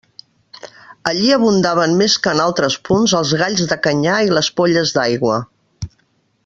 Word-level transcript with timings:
Allí 1.11 1.27
abundaven 1.35 1.93
més 1.99 2.15
que 2.23 2.33
en 2.33 2.41
altres 2.47 2.79
punts 2.89 3.15
els 3.21 3.35
galls 3.43 3.69
de 3.73 3.81
canyar 3.89 4.19
i 4.31 4.35
les 4.39 4.53
polles 4.61 4.97
d'aigua. 4.99 5.41